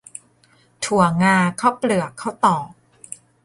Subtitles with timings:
[0.85, 2.67] ถั่วงาข้าวเปลือกข้าวตอก